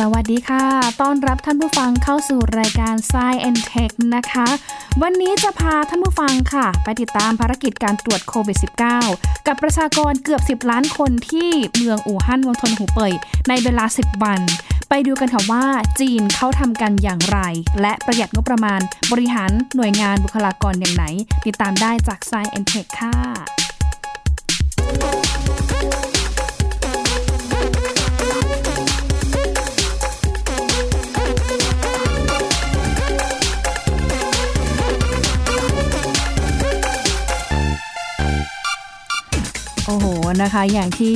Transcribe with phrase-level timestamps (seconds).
[0.00, 0.64] สวัสดีค่ะ
[1.02, 4.46] ต้อนรับท่านผู้ฟังเข้าสู่รายการ Science and Tech นะคะ
[5.02, 8.58] วันนี้จะพาท่านผู้ฟังค่ะ ไปติดตามภารกิจการตรวจโควิด
[9.02, 13.12] -19 กับประชากรเกือบ 10 ล้านคนที่เมืองอู่ฮั่นมณฑลหูเป่ย
[13.48, 14.40] ในเวลา 10 วัน
[14.88, 15.64] ไปดูกันค่ะว่า
[16.00, 17.38] จีนเขาทำกันอย่างไร
[17.80, 18.80] และประหยัดงบประมาณ
[19.12, 21.04] บริหารหน่วยงานบุคลากรอย่างไหน
[21.46, 23.33] ติดตามได้จาก Science and Tech ค่ะ
[40.42, 41.14] นะคะ อย่างที่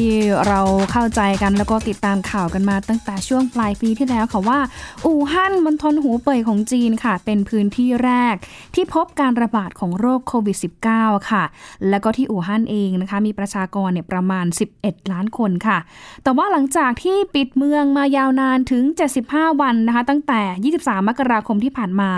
[0.48, 0.60] เรา
[0.92, 4.58] เข้าใจกันแล้วก็ติดตามข่าวกันมาตั้งแต่ช่วงปลายปีที่แล้วค่ะว่า
[5.06, 8.34] อู่ฮั่นมณฑลหูเป่ยของจีนค่ะ เป็นพื้นที่แรก
[8.74, 10.56] ที่พบการระบาดของโรคโควิด
[10.92, 11.44] -19 ค่ะ
[11.88, 14.46] แล้วก็ที่อู่ฮั่นเองนะคะ มีประชากรเนี่ยประมาณ
[14.78, 15.78] 11 ล้านคนค่ะ
[16.22, 18.82] แต่ว่าหลังจากที่ปิดเมืองมายาวนานถึง
[19.22, 22.12] 75 วันนะคะ ตั้งแต่ 23 มกราคมที่ผ่านมา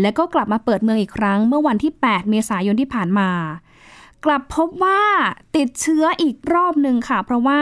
[0.00, 3.30] แล้วก็กลับมาเปิดเมืองอีกครั้งเมื่อวันที่ 8 เมษายนที่ผ่านมา
[4.24, 5.00] กลับพบว่า
[5.56, 7.60] ติดเชื้ออีกรอบหนึ่งค่ะ เพราะว่า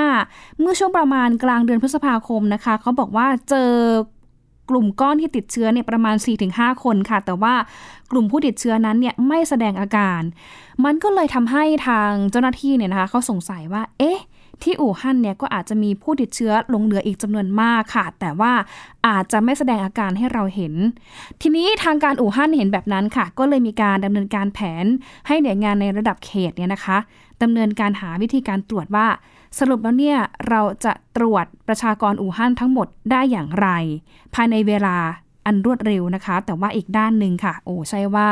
[0.60, 3.72] เมื่อช่วงประมาณกลางเดือนพฤษภาคมนะคะเขาบอกว่าเจอ
[4.70, 6.16] กลุ่มก้อนที่ติดเชื้อเนี่ยประมาณ
[6.48, 7.54] 4-5 คนค่ะ แต่ว่า
[8.10, 10.20] กลุ่มผู้ติดเชื้อนั้นเนี่ยไม่แสดงอาการ
[10.84, 14.18] มันก็เลยทำให้ทางเจ้าหน้าที่เนี่ยนะคะเขาสงสัยว่า เอ๊ะ
[14.62, 18.52] ที่อู่ฮั่นเนี่ยก็อาจจะมีผู้ติดเชื้อลงเหลืออีกจำนวนมากค่ะ แต่ว่า
[19.06, 20.74] อาจจะไม่แสดงอาการให้เราเห็น
[21.40, 24.84] ทีนี้ทางการอู่ฮั่นเห็นแบบนั้นค่ะ ก็เลยมีการดำเนินการแผน
[25.26, 26.98] ให้หน่วยงานในระดับเขตเนี่ยนะคะ
[27.42, 29.06] ดำเนินการหาวิธีการตรวจว่า
[29.58, 30.18] สรุปแล้วเนี่ย
[30.48, 33.68] เราจะตรวจประชากรอู่ฮั่นทั้งหมดได้อย่างไร
[34.34, 34.96] ภายในเวลา
[35.46, 38.28] อันรวดเร็วนะคะ แต่ว่าอีกด้านหนึ่งค่ะ โอ้ใช่ว่า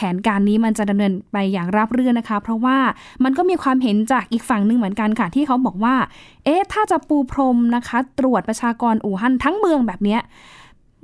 [0.00, 2.78] แผนการนี้มันจะดำเนินไปอย่างราบรื่นนะคะ เพราะว่า
[3.24, 5.94] มันก็มีความเห็นจากอีกฝั่งหนึ่งเหมือนกันค่ะ ที่เขาบอกว่า
[6.44, 10.20] เอ๊ะ ถ้าจะปูพรมนะคะ ตรวจประชากรอู่ฮั่นทั้งเมืองแบบเนี้ย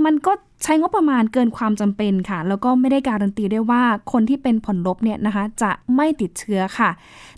[0.05, 3.83] มันก็ใช้งบประมาณเกินความจำเป็นค่ะ แล้วก็ไม่ได้การันตีด้วยว่า
[4.13, 6.91] คนที่เป็นผลลบเนี่ยนะคะ จะไม่ติดเชื้อค่ะ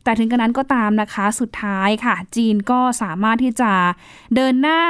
[0.03, 3.73] แต่ถึงกระนั้นก็ตามนะคะ สุดท้ายค่ะ จีนก็สามารถที่จะ
[4.35, 4.81] เดินหน้า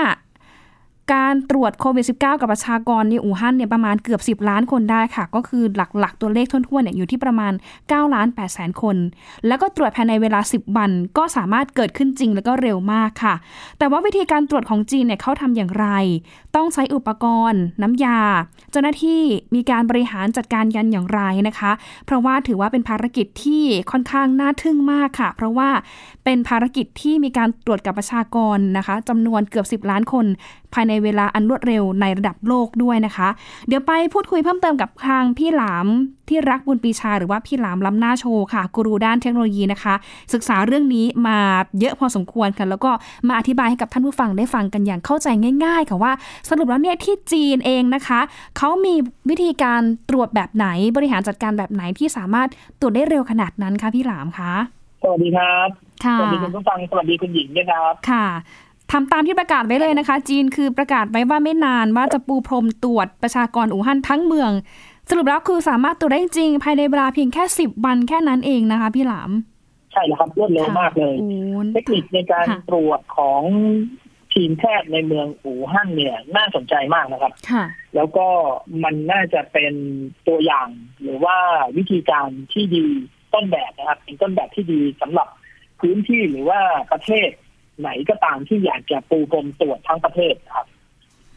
[1.14, 7.52] การตรวจโควิด -19 กับประชากรในอู่ฮั่นเนี่ยประมาณเกือบ 10 ล้านคนได้ค่ะ ก็คือหลักๆ ตัวเลขทั่วๆเนี่ยอยู่ที่ประมาณ
[7.82, 8.96] 9ล้าน8แสนคน
[9.46, 13.34] แล้วก็ตรวจภายในเวลา 10 วันก็สามารถเกิดขึ้นจริงแล้วก็เร็วมากค่ะ
[13.78, 15.86] แต่ว่าวิธีการตรวจของจีนเนี่ยเขาทำอย่างไร
[16.56, 18.20] ต้องใช้อุปกรณ์ น้ำยา
[18.70, 19.22] เจ้าหน้าที่
[19.54, 21.72] มีการบริหารจัดการกันอย่างไรนะคะ
[22.06, 25.70] เพราะว่าถือว่าเป็นภารกิจที่ค่อนข้างน่าทึ่งมากค่ะ เพราะว่า
[26.24, 30.26] เป็นภารกิจที่มีการตรวจกับประชากรนะคะจำนวนเกือบ 10 ล้านคน
[30.75, 33.28] ภายในเวลาอันรวดเร็วในระดับโลกด้วยนะคะ
[33.69, 35.87] เดี๋ยวไปพูดคุยเพิ่มเติมกับทางพี่หลาม
[36.28, 39.94] ที่รักบุญปีชาหรือว่าพี่หลามล้ำหน้าโชว์ค่ะกูรูด้านเทคโนโลยีนะคะ
[40.32, 41.38] ศึกษาเรื่องนี้มา
[41.81, 42.91] เยอะพอสมควรค่ะแล้วก็
[43.28, 45.28] มาอธิบายให้กับท่านผู้ฟังได้ฟังกันอย่างเข้าใจ
[45.65, 46.12] ง่าย ๆ ค่ะว่า
[46.49, 48.21] สรุปแล้วเนี่ยที่จีนเองนะคะ
[48.59, 48.94] เขามี
[49.31, 50.66] วิธีการตรวจแบบไหน
[50.97, 52.48] บริหารจัดการแบบไหนที่สามารถ
[52.81, 54.53] ตรวจได้เร็วขนาดนั้นคะพี่หลามคะ
[55.03, 55.69] สวัสดีครับ
[56.04, 58.27] ค่ะ สวัสดีคุณผู้ฟัง สวัสดีคุณหญิงด้วยครับ ค่ะ
[58.92, 64.50] ทำตามที่ประกาศไว้เลยนะคะ จีนคือประกาศไว้ว่าไม่นานว่าจะปูพรมตรวจประชากรอู่ฮั่นทั้งเมือง
[65.10, 69.30] สรุปแล้วคือสามารถตรวจได้จริง ภายในเวลาเพียงแค่สิบวันแค่นั้นเองนะคะ พี่หลาม
[69.92, 71.30] ใช่แล้วครับรวดเร็วมากเลยโอ้
[71.74, 73.42] เทคนิคในการค่ะตรวจของ
[74.34, 77.64] ทีมแพทย์ในเมืองอู่ฮั่นเนี่ย น่าสนใจมากนะครับค่ะ
[77.94, 78.26] แล้วก็
[78.84, 79.74] มันน่าจะเป็น
[80.28, 80.68] ตัวอย่าง
[81.03, 81.36] หรือว่า
[81.76, 82.86] วิธีการที่ดี
[83.34, 85.28] ต้นแบบนะครับ เป็นต้นแบบที่ดีสำหรับ
[85.80, 86.60] พื้นที่หรือว่า
[86.92, 87.28] ประเทศ
[87.81, 90.66] ไหนก็ตามที่อยากจะปูพรมตรวจทั้งประเทศนะครับ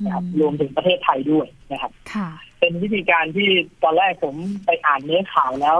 [0.04, 2.30] นะครับ รวมถึงประเทศไทยด้วยนะครับค่ะ
[2.60, 3.50] เป็นวิธีการที่
[3.84, 4.36] ตอนแรกผม
[4.66, 5.80] ไปอ่านเนื้อข่าวแล้ว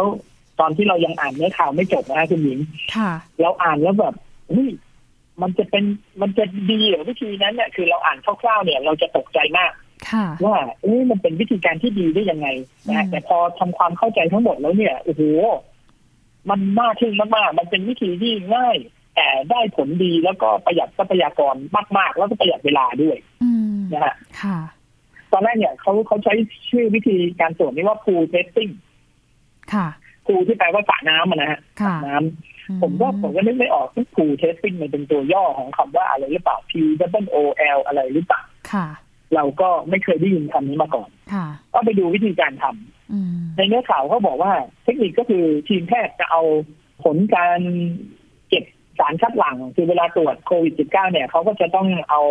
[0.60, 2.60] ตอนที่เรายังอ่านเนื้อข่าวไม่จบนะฮะคุณหญิง
[2.96, 3.12] ค่ะ
[3.42, 4.14] เราอ่านแล้วแบบ
[4.50, 4.70] เฮ้ย
[5.42, 5.84] มันจะเป็น
[6.22, 9.72] มันจะดีเหรอวิธีนั้นเนี่ยคือเราอ่านคร่าวๆเนี่ย เราจะตกใจมาก
[10.12, 12.48] ค่ะว่าเอ้ยมันเป็นวิธีการที่ดีได้ยังไง
[12.88, 15.22] นะฮะอืมแต่พอทำความเข้าใจทั้งหมดแล้วเนี่ยโอ้โห
[16.50, 18.78] มันน่าทึ่งมากๆมันเป็นวิธีที่ง่าย
[19.20, 21.56] แต่ได้ผลดีแล้วก็ประหยัดทรัพยากร
[21.98, 24.58] มากๆ แล้วก็ประหยัดเวลาด้วยอืมนะฮะค่ะ
[25.32, 26.34] ตอนแรกเนี่ยเขาเขาใช้
[26.70, 28.72] ชื่อวิธีการตรวจนี้ว่า pool testing
[29.74, 29.88] ค่ะ
[30.26, 36.72] pool ที่แปลว่าสระน้ำอะนะฮะค่ะน้ำผมก็ผมก็นึกไม่ออกที่ pool testing มันเป็นตัวย่อของคำว่าอะไรหรือเปล่า P
[37.24, 37.38] O O
[37.78, 38.88] L อะไรหรือเปล่าค่ะ
[39.36, 44.52] เราก็ไม่เคยได้ยินคำนี้มาก่อนค่ะก็ไปดูวิธีการทำอืมในเนื้อข่าวเขาบอกว่า
[44.84, 46.42] เทคนิคก็คือทีมแพทย์จะเอา
[47.04, 48.19] ผลการเก็บ
[49.00, 52.22] สารคัดหลั่งคือเวลาตรวจโควิด -19 เนี่ยเขาก็จะต้องเอา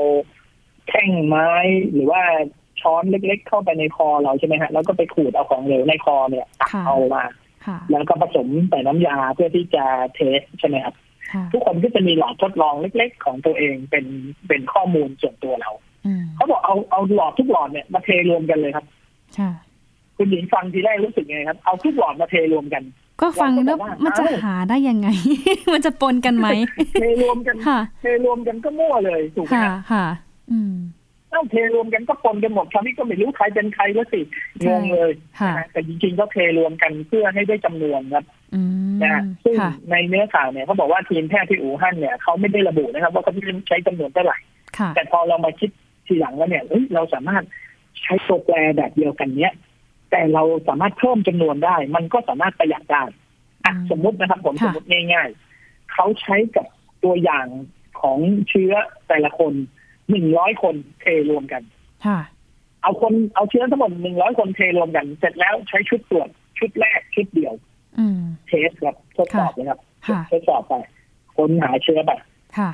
[0.89, 1.51] แท่งไม้
[1.93, 2.23] หรือว่า
[2.81, 7.25] ช้อนเล็ก ๆ เข้าไปในคอเราใช่ไหมฮะแล้วก็ไปขูดเอาของเหลวในคอเนี่ยตักค่ะเอามา
[7.67, 9.85] ค่ะแล้วก็ผสมใส่น้ำยาเพื่อที่จะ
[10.15, 10.95] เทสใช่ไหมครับ
[11.33, 14.05] ค่ะทุกคนก็จะมีหลอดทดลองเล็ก ๆ ของตัวเองเป็น
[14.49, 15.71] เป็นข้อมูลส่วนตัวเรา
[16.07, 18.87] อืมเขาบอกเอาเอาหลอดทุกหลอดเนี่ยมาเทรวมกันเลยครับ
[20.19, 22.83] ค่ะคุณหญิงฟังทีแรกรู้สึกไงครับ เอาทุกหลอดมาเทรวมกัน
[23.21, 25.09] ก็ฟังแล้วเราก็บอกว่ามันจะเอ้าหาได้ยังไง
[25.73, 26.49] มันจะปนกันไหม
[27.01, 30.07] เทรวมกันค่ะเทรวมกันก็มั่วเลยถูกไหมค่ะครับค่ะ
[30.51, 30.75] อืม
[31.31, 34.21] เอ้าเทรวมกันก็ปนกันหมดคราวนี้ก็ไม่รู้ใครเป็นใครแล้วสิ
[34.61, 38.25] ใช่งงเลยค่ะนะฮะแต่จริงๆก็เทรวมกันเพื่อให้ได้จำนวนครับ
[38.55, 38.61] อื
[38.95, 44.39] มนะฮะซึ่งค่ะในเนื้อข่าวเนี่ยเขาบอกว่าทีมแพทย์ที่อู่ฮั่นเนี่ยเขาไม่ได้ระบุนะครับ ว่าเขาจะใช้จำนวนเท่าไหร่
[44.79, 45.71] ค่ะแต่พอเรามาคิด
[46.07, 47.45] ทีหลังแล้วเนี่ยเฮ้ยเราสามารถ
[48.03, 49.53] ใช้ตัวแปรแบบเดียวกันเนี้ย
[50.11, 53.03] แต่เราสามารถเพิ่มจำนวนได้ มันก็สามารถประหยัดได้
[53.65, 56.67] อะอืมสมมุตินะครับผมค่ะสมมติง่ายๆเขาใช้กับ
[57.05, 57.47] ตัวอย่าง
[58.01, 58.19] ของ
[58.49, 58.73] เชื้อ
[59.09, 59.53] แต่ละคน
[60.11, 61.63] หนึ่งร้อยคนเทรวมกัน
[62.07, 62.19] ค่ะ
[62.83, 66.29] เอาคนเอาเชื้อทั้งหมดหนึ่งร้อยคนเทรวมกัน เสร็จแล้วใช้ชุดตรวจ
[66.59, 67.55] ชุดแรกชุดเดียว
[67.99, 70.75] อืมเทสครับทดสอบเลยครับค่ะทดสอบไป
[71.37, 72.13] ค้นหาเชื้อไป
[72.59, 72.71] ค่ะ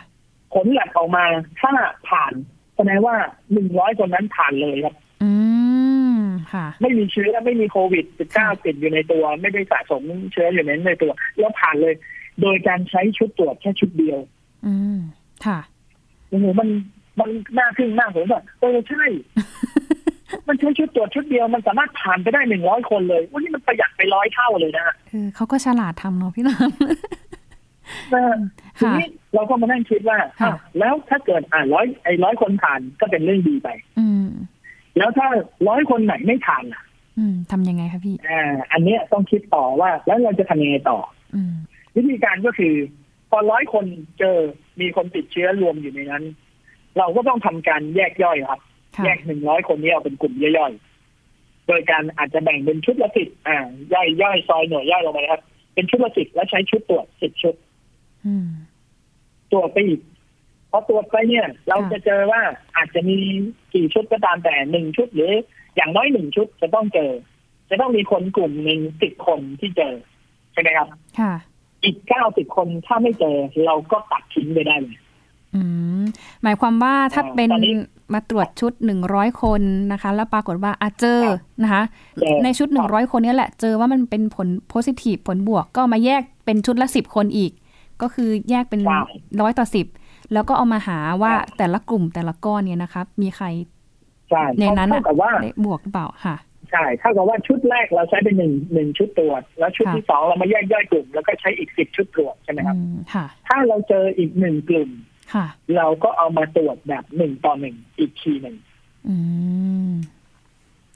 [0.54, 1.24] ผลแลบออกมา
[1.60, 1.72] ถ้า
[2.08, 2.32] ผ่าน
[2.76, 3.16] แสดงว่า
[3.52, 5.03] หนึ่งร้อยคนนั้นผ่านเลยครับอืมค่ะ
[6.80, 8.04] ไม่มีเชื้อไม่มีโควิด
[8.34, 10.02] -19 ติดอยู่ในตัว ไม่ได้สะสม
[10.32, 11.94] เชื้ออยู่ในในตัว แล้วผ่านเลย
[12.40, 14.18] โดยการใช้ชุดตรวจแค่ชุดเดียว
[14.66, 14.98] อืม
[15.46, 15.58] ค่ะ
[16.28, 16.68] โอ้โหมัน
[17.20, 19.04] มันน่าทึ่งมากผมแบบเออใช่
[20.48, 26.54] มันใช้ชุดตรวจชุดเดียวมันสามารถผ่านไปได้หนึ่งร้อยคนเลยวันนี้มันประหยัดไปร้อยเท่าเลยนะฮะคือเขาก็ฉลาดทำเนาะพี่น้
[28.10, 33.68] เออำทีค่ะนี้เราก็มานั่งคิดว่าค่ะอ้าวแล้วถ้าเกิดอ่าร้อยไอ้ร้อยคนผ่านก็เป็นเรื่องดีไป
[33.98, 34.28] อืม
[34.96, 35.28] แล้วถ้า
[35.68, 36.82] ร้อยคนไหนไม่ผ่านล่ะ
[37.18, 38.42] อืมทำยังไงคะพี่อ่า
[38.72, 40.98] อันเนี้ยต้องคิดต่อว่า แล้วเราจะทำยังไงต่อ
[41.34, 41.52] อืม
[41.96, 42.74] วิธีการก็คือ
[43.30, 43.84] พอร้อยคน
[44.18, 44.36] เจอ
[44.80, 46.24] มีคนติดเชื้อรวมอยู่ในนั้น
[46.98, 48.60] เราก็ต้องทำการแยกย่อยครับ
[48.96, 53.58] ค่ะแยกหนึ่งร้อยคนนี้ออกเป็นกลุ่มย่อยๆโดยการอาจจะแบ่งเป็นชุดละสิบอ่า
[53.94, 55.42] ย่อยย่อยซอยหน่วยย่อยลงไปนะครับ
[55.74, 57.54] เป็นชุดละสิบแล้วใช้ชุดตรวจสิบชุด
[58.26, 58.46] อืม
[59.52, 60.13] ตรวจไปอีกพ
[60.74, 62.40] อตรวจไปเนี่ย เราจะเจอว่า
[62.76, 63.16] อาจจะมี
[63.74, 65.32] กี่ชุดก็ตามแต่หนึ่งชุดหรือ
[65.76, 67.10] อย่างน้อยหนึ่งชุดจะต้องเจอ
[67.70, 69.94] จะต้องมีคนกลุ่มหนึ่งสิบคนที่เจอ
[70.52, 70.88] ใช่ไหมครับ
[71.18, 71.32] ค่ะ
[71.84, 73.36] อีกเก้าสิบคนถ้าไม่เจอ
[73.66, 74.98] เราก็ตัดทิ้งไปได้เลย
[75.54, 75.62] อื
[76.00, 76.02] ม
[76.42, 77.74] หมายความว่าถ้าอ่าเป็นตอนนี้
[78.14, 79.62] มาตรวจชุดหนึ่งร้อยคน
[79.92, 81.20] นะคะ แล้วปรากฏว่าอาเจอ
[81.62, 81.82] นะคะ
[82.20, 87.52] เจอในชุดหนึ่งร้อยคนเนี้แหละ เจอว่ามันเป็นผลโพซิทีฟผลบวกก็เอามาแยกเป็นชุดละสิบคนอีก
[88.02, 89.00] ก็คือแยกเป็นใช่
[89.40, 89.86] ร้อยต่อสิบ
[90.32, 93.46] แล้วก็เอามาหาว่าใช่แต่ละกลุ่มแต่ละก้อนเนี่ยนะคะมีใคร
[94.30, 96.36] ใช่ในนั้นเท่าอะกับว่าได้บวกหรือเปล่าค่ะ
[96.70, 104.90] ใช่เท่ากับว่าชุดแรกเราใช้เป็นหนึ่งหนึ่งชุดตรวจ แล้วชุดค่ะที่สองเรามาแยกย่อยกลุ่ม แล้วก็ใช้อีกสิบชุดตรวจใช่ไหมครับอืมค่ะถ้าเราเจออีกหนึ่งกลุ่ม
[105.34, 108.56] ค่ะ เราก็เอามาตรวจแบบหนึ่งต่อหนึ่งอีกทีหนึ่ง
[109.08, 109.16] อื
[109.90, 109.92] ม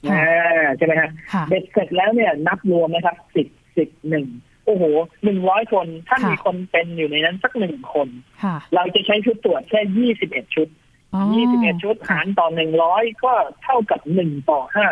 [0.09, 3.47] ค่ะอ่าใช่ไหมฮะค่ะเบ็ดเสร็จแล้วเนี่ยนับรวมนะครับสิบ
[3.77, 4.27] สิบหนึ่ง
[4.69, 4.85] โอ้โห
[5.23, 8.07] หนึ่งร้อยคน ถ้าค่ะมีคนเป็นอยู่ในนั้นสักหนึ่งคน
[8.43, 10.67] ค่ะเราจะใช้ชุดตรวจแค่ยี่สิบเอ็ดชุด
[11.13, 13.33] อ๋อยี่สิบเอ็ดชุดค่ะหารต่อหนึ่งร้อยก็
[13.63, 14.85] เท่ากับหนึ่งต่อห้า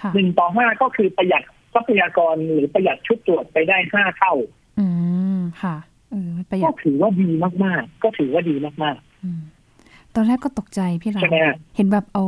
[0.00, 1.42] ค่ะหนึ่งต่อห้าก็คือประหยัด
[1.74, 4.34] ทรัพยากรหรือประหยัดชุดตรวจไปได้ห้าเท่า
[4.80, 4.86] อื
[5.38, 5.76] มค่ะ
[6.10, 7.30] เออประหยัก็ดถือว่าดี
[7.64, 9.40] มากๆ ก็ถือว่าดีมากอืม
[10.14, 12.24] ตอนแรกก็ตกใจพี่ๆเราใช่ไหมฮะเห็นแบบเอา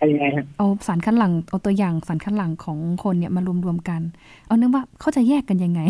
[0.00, 4.00] อะไรยังไงฮะเอาสารคัดหลั่งเอาตัวอย่างสารคัดหลั่งของคนเนี่ยมารวมๆกัน
[4.46, 5.80] เอานึกว่าเขาจะแยกกันยังไง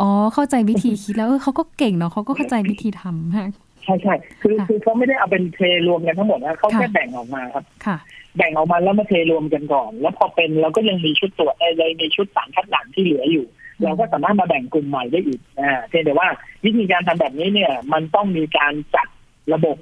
[0.00, 3.50] อ๋อเข้าใจวิธีคิดแล้วเออเขาก็เก่งเนาะเขาก็เข้าใจวิธีทำมาก
[3.84, 7.96] ใช่ใช่คือค่ะคือเขาไม่ได้เอาเป็นเทรวมกันทั้งหมดนะเขาแค่ค่ะแบ่งออกมาครับค่ะ
[8.36, 13.46] แบ่งออกมาแล้วมาเทรวมกันก่อน แล้วพอเป็นเราก็ยังมีชุดตรวจเอ่อเลยมีชุดสารคัดหลั่งที่เหลืออยู่
[13.82, 16.28] เราก็สามารถมาแบ่งกลุ่มใหม่ได้อีกอ่าเพียงแต่ว่า
[16.64, 19.06] วิธีการทำแบบนี้เนี่ย มันต้องมีการจัด
[19.54, 19.76] ระบบ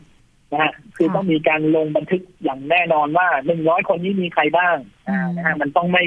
[0.53, 4.77] นะฮะคือค่ะต้องมีการลงบันทึกอย่างแน่นอนว่าหนึ่งร้อยคนนี้มีใครบ้าง
[5.09, 6.05] อ่าอืมนะฮะมันต้องไม่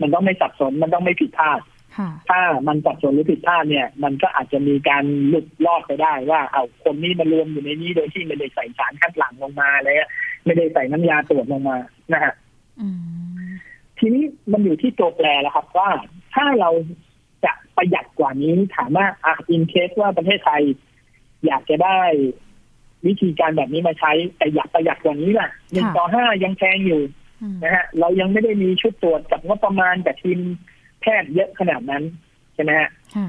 [0.00, 1.60] มันต้องไม่สับสนมันต้องไม่ผิดพลาด
[1.98, 10.08] ค่ะถ้ามันสับสนหรือผิดพลาดเนี่ย มันก็อาจจะมีการหลุดรอดไปได้ว่าเอาคนนี้มารวมอยู่ในนี้โดยที่ไม่ได้ใส่สารคัดหลั่งลงมาเลยอะ
[10.44, 11.76] ไม่ได้ใส่น้ำยาตรวจลงมา
[12.12, 12.34] นะฮะ
[12.80, 12.98] อืม
[13.98, 15.90] ทีนี้มันอยู่ที่ตัวแปรแล้วครับว่า
[16.34, 16.70] ถ้าเรา
[17.44, 20.62] จะประหยัดกว่านี้ถามว่าอะอินเคสว่าประเทศไทย
[21.46, 22.00] อยากจะได้
[23.06, 27.02] วิธีการแบบนี้มาใช้ แต่อยากประหยัดกว่านี้ล่ะหนึ่งต่อห้ายังแพงอยู่
[27.42, 30.38] อืมนะฮะเรายังไม่ได้มีชุดตรวจกับงบประมาณกับทีม
[31.00, 32.02] แพทย์เยอะขนาดนั้น
[32.54, 33.28] ใช่ไหมฮะค่ะ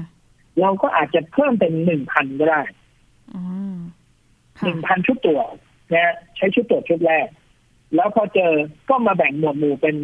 [0.60, 2.60] เราก็อาจจะเพิ่มเป็นหนึ่งพันก็ได้
[3.34, 3.42] อ๋อ
[4.56, 5.54] หค่ะนึ่งพันชุดตรวจ
[5.92, 7.28] นะฮะใช้ชุดตรวจชุดแรก
[7.94, 8.52] แล้วพอเจอ
[8.90, 9.96] ก็มาแบ่งหมวดหมู่เป็น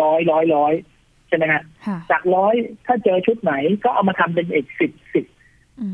[0.00, 0.72] ร้อยร้อยร้อย
[1.28, 2.54] ใช่ไหมฮะค่ะจากร้อย
[2.86, 3.52] ถ้าเจอชุดไหน
[3.84, 5.24] ก็เอามาทำเป็นอีกสิบสิบ
[5.80, 5.88] อื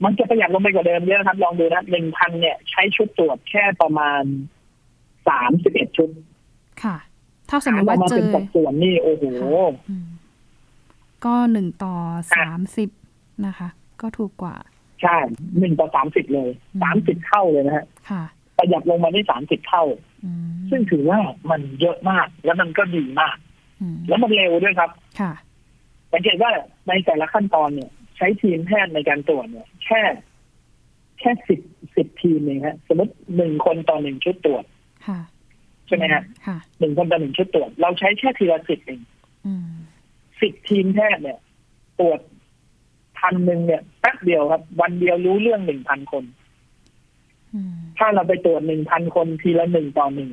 [0.00, 4.22] มมันจะประหยัดลงไปกว่าเดิมเยอะครับ ลองดูนะหนึ่งพันเนี่ย ใช้ชุดตรวจแค่ประมาณ
[5.28, 6.10] สามสิบเอ็ดชุด
[6.82, 6.96] ค่ะ
[7.50, 9.24] ถ้าสมมติหรว่ามาเจเป็นอสัดส่วนนี่โอ้โห
[9.90, 10.08] อืม
[11.24, 11.94] ก็หนึ่งต่อ
[12.36, 12.90] สามสิบ
[13.46, 13.68] นะคะ
[14.00, 14.56] ก็ถูกกว่า
[15.02, 15.16] ใช่
[15.58, 18.22] หนึ่งต่อสามสิบเลยอืมสามสิบเท่าเลยนะฮะค่ะ
[18.58, 19.84] ประหยัดลงมาได้สามสิบเท่า
[20.24, 21.18] อืมซึ่งถือว่า
[21.50, 23.36] มันเยอะมากแล้วมันก็ดีมาก
[23.80, 24.90] อืมแล้วมันเร็วด้วยครับ
[25.20, 25.32] ค่ะ
[26.12, 26.50] สังเกตว่า
[26.88, 30.02] ในแต่ละขั้นตอนเนี่ย ใช้ทีมแพทย์ในการตรวจเนี่ย แค่
[31.20, 31.60] แค่สิบ
[31.96, 34.64] สิบทีมเองฮะสมมติหนึ่งคนต่อหนึ่งชุดตรวจ
[35.06, 35.20] ค่ะ
[35.86, 39.00] ใช่ไหมฮะค่ะหนึ่งคนต่อหนึ่งชุดตรวจ เราใช้แค่ทีละสิบเอง
[39.46, 39.68] อืม
[40.40, 41.38] สิบทีมแพทย์เนี่ย
[42.00, 42.20] ตรวจ
[43.18, 46.24] พันหนึ่งเนี่ยแป๊บเดียวครับ วันเดียวรู้เรื่องหนึ่งพันคน
[47.54, 50.32] อืมถ้าเราไปตรวจหนึ่งพันคนทีละหนึ่งต่อหนึ่ง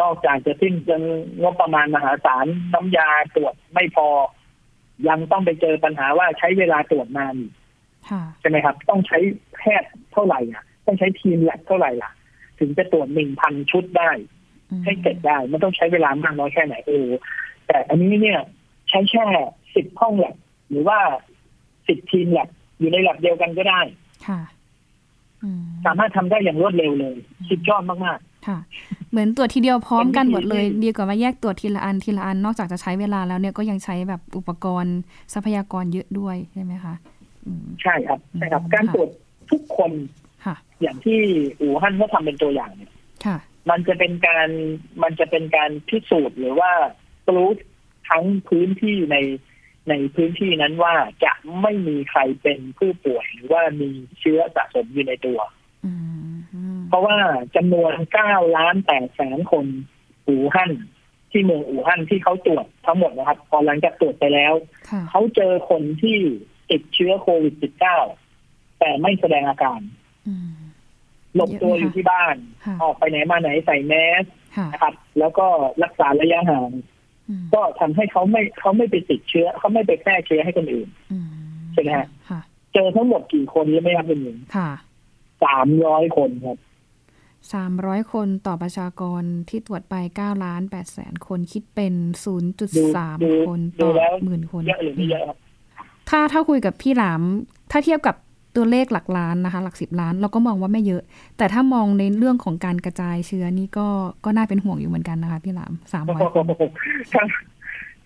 [0.00, 1.02] นอกจากจะสิ้นเปลือง
[1.42, 4.08] งบประมาณมหาศาลน้ำยาตรวจไม่พอ
[5.08, 7.65] ยังต้องไปเจอปัญหาว่าใช้เวลาตรวจนานอีกค่ะ
[8.40, 9.18] ใช่ไหมครับ ต้องใช้
[9.56, 12.10] แพทย์เท่าไหร่อะ ต้องใช้ทีมแลบเท่าไหร่ล่ะ
[12.58, 14.10] ถึงจะตรวจหนึ่งพันชุดได้
[14.70, 17.08] อืมให้เสร็จได้มันต้องใช้เวลามากน้อยแค่ไหนเออ
[17.66, 18.40] แต่อันนี้เนี่ย
[18.88, 19.24] ใช้แค่
[19.74, 20.36] สิบห้องแลบ
[20.70, 20.98] หรือว่า
[21.88, 22.48] สิบทีมแลบ
[22.78, 23.80] อยู่ในแลบเดียวกันก็ได้
[24.26, 24.40] ค่ะ
[25.42, 27.16] อืมสามารถทำได้อย่างรวดเร็วเลย
[27.48, 28.58] สุดยอดมากค่ะ
[29.10, 34.96] เหมือนตรวจทีเดียวพร้อมกันหมดเลยเป็นวิธีที่ดีกว่ามาแยกตรวจทีละอันทีละอันนอกจากจะใช้เวลาแล้วเนี่ยก็ยังใช้แบบอุปกรณ์
[35.32, 37.15] ทรัพยากรเยอะด้วยใช่ไหมคะอืมๆ
[37.82, 39.08] ใช่ครับใช่ครับอืมการค่ะตรวจ
[39.50, 39.92] ทุกคน
[40.44, 41.20] ค่ะอย่างที่
[41.60, 42.92] อู่ฮั่นเขาทำเป็นตัวอย่างเนี่ย
[43.26, 43.38] ค่ะ
[43.70, 44.48] มันจะเป็นการ
[45.02, 46.70] มันจะเป็นการพิสูจน์หรือว่า
[47.26, 47.56] ปรูฟ
[48.08, 49.16] ทั้งพื้นที่ใน
[49.88, 55.38] ในพื้นที่นั้นว่าจะไม่มีใครเป็นผู้ป่วย หรือว่ามีเชื้อสะสมอยู่ในตัว
[55.84, 55.92] อื
[56.32, 57.16] มอืมเพราะว่า
[57.56, 57.92] จำนวน
[58.24, 59.66] 9ล้าน8แสนคน
[60.28, 60.72] อู่ฮั่น
[61.30, 64.54] ที่เมืองอู่ฮั่นที่เขาตรวจทั้งหมดนะครับพอหลังจากตรวจไปแล้ว
[64.90, 66.18] ค่ะเขาเจอคนที่
[66.70, 67.54] ติดเชื้อโควิด
[68.18, 69.80] -19 แต่ไม่แสดงอาการ
[70.28, 70.50] อืม
[71.34, 74.24] หลบตัวอยู่ที่บ้านค่ะออกไปไหนมาไหนใส่แมส
[74.56, 75.46] ค่ะนะครับ แล้วก็
[75.82, 76.70] รักษาระยะห่าง
[77.28, 81.28] อืมก็ทำให้เขาไม่เขาไม่ไปติดเชื้อ เขาไม่ไปแพร่เชื้อให้คนอื่นอืม
[81.72, 82.40] ใช่ไหมฮะค่ะ
[82.74, 84.70] เจอทั้งหมดกี่คนรู้ไหมครับคุณหญิงค่ะ
[85.44, 86.58] สามร้อยคนครับ
[87.52, 91.94] สามร้อยคนต่อประชากรที่ตรวจไปเก้าล้านแปดแสนคนคิดเป็น
[92.24, 95.38] ศูนย์จุดดูสามดูคนดูต่อแล้วหมื่นคนเยอะหรือไม่เยอะครับ
[96.08, 97.22] ถ้าถ้าคุยกับพี่หลาม
[97.70, 98.16] ถ้าเทียบกับ
[98.56, 101.02] ตัวเลขหลักล้านนะคะ หลักสิบล้านเราก็มองว่าไม่เยอะ
[101.38, 103.88] แต่ถ้ามองในเรื่องของการกระจายเชื้อนี่ก็
[104.24, 106.44] ก็น่าเป็นห่วงอยู่เหมือนกันนะคะพี่หลามสามร้อยคน
[107.12, 107.24] ถ้า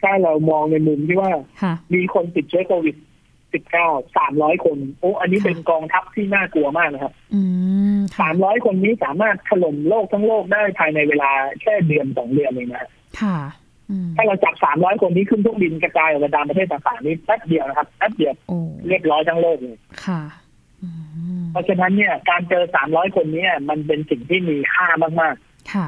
[0.03, 1.31] ถ้าเรามองในมุมที่ว่า
[1.63, 2.97] ค่ะมีคนติดเชื้อโควิด
[3.61, 7.41] 19 300คน โอ้อันนี้เป็นกองทัพที่น่ากลัวมากนะครับอื
[7.97, 11.31] มค่ะ300คนนี้สามารถถล่มโลกทั้งโลกได้ภายในเวลา
[11.63, 12.89] แค่เดือนสองเดือนเองนะ
[13.21, 13.60] ค่ะอืม
[14.17, 20.23] ถ้าเราจับ300คนนี้ขึ้นเครื่องบินกระจายออกไปตามประเทศต่างๆนี่แป๊บเดียวนะครับแป๊บเดียวโอ้เรียบร้อยทั้งโลกเลยค่ะ
[20.83, 20.89] อื
[21.41, 24.87] มเพราะฉะนั้นเนี่ย การเจอ300คนเนี้มันเป็นสิ่งที่มีค่า
[25.21, 25.37] มาก
[25.73, 25.87] ค่ะ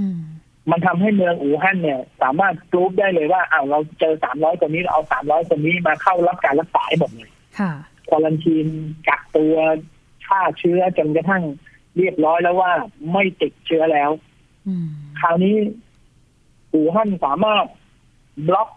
[0.00, 7.72] อืมๆมันทำให้เมืองอู่ฮั่นเนี่ย สามารถปรูฟได้เลยว่าอ้าวเราเจอ300คนนี้เราเอา300คนนี้มาเข้ารับการรักษาให้หมดเลยค่ะ
[8.08, 8.66] ควอลันทีน
[9.08, 9.54] กักตัว
[10.26, 11.42] ฆ่าเชื้อจนกระทั่ง
[11.96, 12.72] เรียบร้อยแล้วว่า
[13.12, 14.10] ไม่ติดเชื้อแล้ว
[14.68, 14.86] อืม
[15.20, 15.54] คราวนี้
[16.76, 17.66] อู่ฮั่นสามารถ
[18.48, 18.68] บล็อก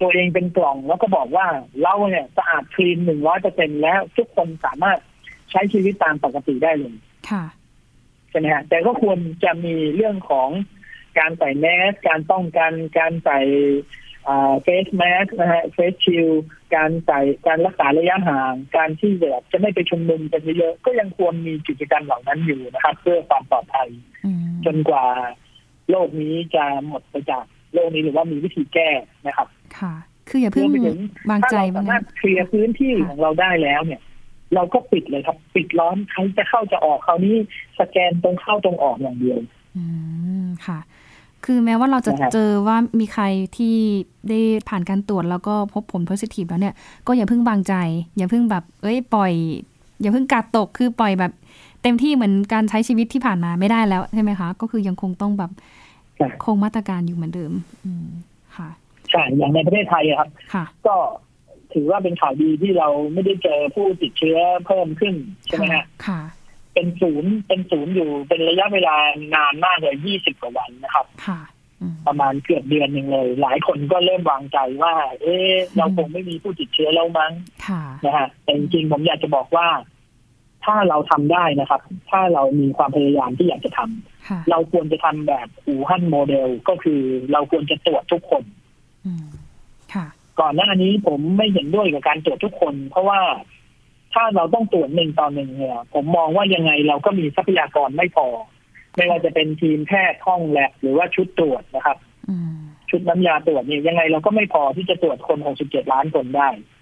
[0.00, 1.46] ตัวเองเป็นกล่องแล้วก็บอกว่า
[1.82, 4.98] เราเนี่ยสะอาดคลีนหนึ่งร้อยเปอร์เซ็นแล้วทุกคนสามารถ
[5.50, 6.94] ใช้ชีวิตตามปกติได้เลย
[7.30, 7.44] ค่ะ
[8.30, 10.48] ใช่ไหมฮะแต่ก็ควรจะมีเรื่องของ
[11.18, 13.40] การใส่แมสการป้องกันการใส่
[14.62, 16.28] เฟสแมสนะฮะเฟสชิล
[16.74, 23.88] การใส่การรักษาระยะห่าง การที่แบบจะไม่ไปชุมนุมกันเยอะๆก็ยังควรมีกิจกรรมเหล่านั้นอยู่นะครับ เพื่อความปลอดภัย
[24.24, 25.06] อืมจนกว่า
[25.90, 27.44] โลกนี้จะหมดไปจาก
[27.74, 28.88] โลกนี้หรือว่ามีวิธีแก้
[29.26, 29.94] นะครับ ค่ะ
[30.28, 30.98] คืออย่าเพิ่งรวมไปถึง
[31.30, 34.00] วางถ้าใจเราบ้าสางมารถเคลียร์พื้นที่ค่ะของเราได้แล้วเนี่ย
[34.54, 37.34] เราก็ปิดเลยครับ ปิดล้อมใครจะเข้าจะออกคราวนี้
[37.78, 39.38] สแกนตรงเข้าตรงออกอย่างเดียว
[39.76, 39.84] อื
[40.44, 40.78] มค่ะ
[41.44, 43.24] คือแม้ว่าเราจะนะครับเจอว่ามีใคร
[43.56, 43.76] ที่
[44.28, 46.74] ได้ผ่านการตรวจแล้วก็พบผล positive แล้วเนี่ย
[47.06, 47.74] ก็อย่าเพิ่งวางใจ
[48.16, 49.32] อย่าเพิ่งแบบ เอ้ยปล่อย
[50.00, 51.32] อย่าเพิ่งกาดตกคือปล่อยแบบ
[51.82, 55.79] เต็มที่เหมือนการใช้ชีวิตที่ผ่านมาไม่ได้แล้วใช่ไหมคะ ก็คือยังคงต้องแบบใช่
[56.44, 57.52] คงมาตรการอยู่เหมือนเดิม
[57.84, 58.08] อืม
[58.56, 58.70] ค่ะ
[59.10, 60.96] ใช่อย่างในประเทศไทยอะครับค่ะก็
[61.72, 65.14] ถือว่าเป็นข่าวดีที่เราไม่ได้เจอผู้ติดเชื้อเพิ่มขึ้น
[65.46, 66.20] ใช่ไหมฮะค่ะ
[66.74, 68.96] เป็นศูนย์เป็นศูนย์อยู่เป็นระยะเวลา
[69.34, 71.40] นานมากเลยยี่สิบกว่าวันนะครับ ค่ะ
[71.80, 77.32] อืมประมาณเกือบเดือนหนึ่งเลย หลายคนก็เริ่มวางใจว่า เอ๊ะเราคงไม่มีผู้ติดเชื้อแล้วมั้ง
[77.68, 79.66] ค่ะนะฮะแต่จริงๆผมอยากจะบอกว่า
[80.64, 87.00] ถ้าเราทำได้นะครับ ถ้าเรามีความพยายามที่อยากจะทำค่ะเราควรจะทำแบบอู่ฮั่นโมเดลก็คือ
[87.32, 88.42] เราควรจะตรวจทุกคน
[89.06, 89.26] อืม
[89.94, 90.06] ค่ะ
[90.40, 93.20] ก่อนหน้านี้ผมไม่เห็นด้วยกับการตรวจทุกคน เพราะว่า
[94.14, 98.26] ถ้าเราต้องตรวจหนึ่งต่อหนึ่งเนี่ย ผมมองว่ายังไงเราก็มีทรัพยากรไม่พอ
[98.96, 101.98] ไม่ว่าจะเป็นทีมแพทย์ห้องแลบหรือว่าชุดตรวจนะครับ
[102.30, 102.52] อืม
[102.90, 106.79] ชุดน้ำยาตรวจเนี่ยยังไงเราก็ไม่พอที่จะตรวจคน 67 ล้านคนได้อืม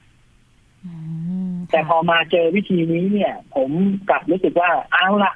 [1.70, 3.70] แต่พค่ะอมาเจอวิธีนี้เนี่ย ผม
[4.08, 5.32] กลับรู้สึกว่าเอาละ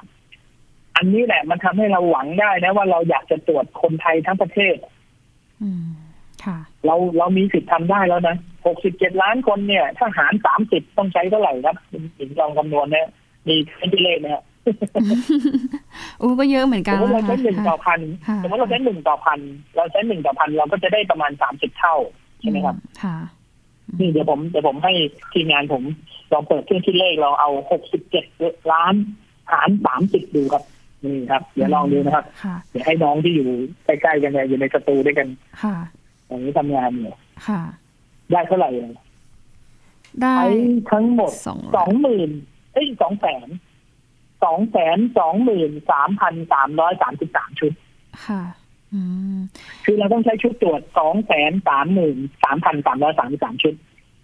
[0.97, 4.77] อัอันนี้แหละ มันทำให้เราหวังได้นะว่าเราอยากจะตรวจคนไทยทั้งประเทศ
[5.63, 5.85] อืม
[6.45, 8.37] ค่ะเราเรามีสิทธิ์ทำได้แล้วนะ
[8.67, 11.77] หกสิบเจ็ดล้านคนเนี่ย ถ้าหารสามสิบต้องใช้เท่าไหร่ครับ
[12.19, 13.07] ถึงลองคำนวณเนี่ย
[13.49, 14.45] มีเป็นเลขนะฮะ
[16.21, 19.39] อู้ก็เยอะเหมือนสกัมนมติเราใช้หนึ่งต่อพันค่ะสมมติเราใช้หนึ่งต่อพัน
[19.77, 21.97] เราใช้หนึ่งต่อพันเราก็จะได้ประมาณสามสิบเท่า
[22.41, 23.17] ใช่ไหมครับ ค่ะ
[23.99, 24.93] นี่เดี๋ยวผมเดี๋ยวผมให้
[25.33, 25.83] ทีมงานผม
[26.33, 28.25] ลองเปิดเครื่องคิดเลขเราเอาหกสิบเจ็ด
[28.73, 28.95] ล้าน
[29.53, 30.65] หารสามสิบดูครับ
[31.05, 33.49] นี่ครับ เดี๋ยวลองดูนะครับค่ะเดี๋ยวให้น้องที่อยู่
[33.85, 35.29] ใกล้ๆกันเนี่ยอยู่ในสตูด้วยกัน
[35.63, 35.77] ค่ะ
[36.27, 37.61] อย่างนี้ทำงานเนี่ยค่ะ
[38.33, 38.95] ได้เท่าไหร่อะ
[40.21, 40.49] ได้ใช้
[40.93, 42.31] ทั้งหมดสองสองหมื่น
[42.73, 43.49] เอ้ยสองแสน
[44.45, 47.73] สองแสนสองหมื่นสามพันสามร้อยสามสิบสามชุด
[48.27, 48.43] ค่ะ
[48.93, 49.01] อื
[49.37, 49.39] ม
[49.85, 53.75] คือเราต้องใช้ชุดตรวจสองแสนสามหมื่นสามพันสามร้อยสามสิบสามชุด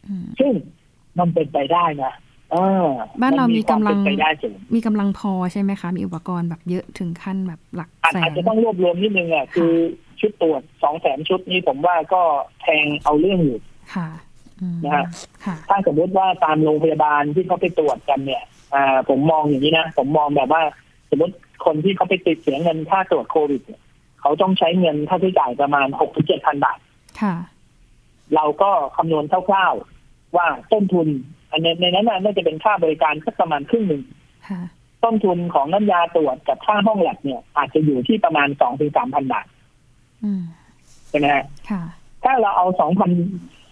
[0.09, 0.53] อืมซึ่ง
[1.19, 2.13] มันเป็นไปได้นะ
[2.53, 2.87] เออ
[3.21, 9.73] บ้านเรามีกำลังนเป็นไปได้สูงมีกำลังพอใช่ไหมคะ มีอุปกรณ์แบบเยอะถึงขั้นแบบหลักอาจแสอาจนจะต้องรวบรวมนิดนึงอะคือ
[10.21, 12.23] ชุดตรวจสองแสนชุดนี้ผมว่าก็
[12.61, 13.59] แพงเอาเรื่องอยู่
[13.95, 14.09] ค่ะ
[14.61, 15.07] อืมนะฮะ
[15.45, 18.43] ค่ะถ้าสมมติว่าตามโรงพยาบาลที่เขาไปตรวจกันเนี่ย
[18.75, 20.63] อ่า ผมมองอย่างนี้นะ ผมมองแบบว่า
[21.11, 21.35] สมมติ
[21.65, 23.83] คนที่เขาไปติดเสียเงินค่าตรวจโควิดเนี่ย
[24.21, 26.79] เขาต้องใช้เงินค่าใช้จ่ายประมาณหกถึงเจ็ดพันบาท
[27.21, 27.35] ค่ะ
[28.35, 29.98] เราก็คำนวณคร่าวๆ
[30.37, 31.09] ว่าต้นทุน
[31.51, 34.03] อันในในนั้นน่ะน่าจะเป็นค่าบริการสักประมาณครึ่งหนึ่ง
[34.49, 34.61] ค่ะ
[35.05, 39.47] ต้นทุนของน้ำยาตรวจกับค่าห้องแลบเนี่ย อาจจะอยู่ที่ประมาณสองถึงสามพันบาท
[40.25, 40.43] อืม
[41.09, 41.83] ใช่ไหมฮะค่ะ
[42.25, 43.11] ถ้าเราเอาสองพัน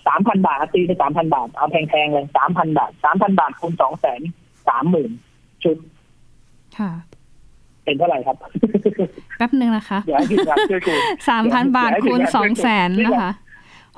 [0.07, 4.21] สามพันบาทตีไปสามพันบาท เอาแพงๆเลยสามพันบาทสามพันบาทคูณสองแสน
[4.69, 5.11] สามหมื่น
[5.65, 5.77] ชุด
[6.79, 6.91] ค่ะ
[7.85, 8.37] เป็นเท่าไหร่ครับ
[9.37, 10.99] แป๊บหนึ่งนะคะ เดี๋ยวให้ทีมงานช่วยคูณ
[11.29, 13.33] สามพันบาทคูณสองแสนนะคะ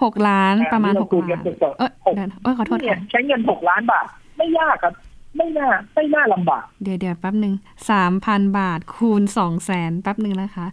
[0.03, 1.43] หกล้านประมาณหกล้าน
[1.79, 4.95] เอ้ยเดี๋ยวเอ้ยขอโทษเนี่ยค่ะใช้เงินหกล้านบาท ไม่ยากครับ
[5.37, 7.55] ไม่น่าไม่น่าลำบาก เดี๋ยวเดี๋ยวแป๊บหนึ่ง
[7.91, 10.67] สามพันบาทคูณสองแสนแป๊บหนึ่งนะคะ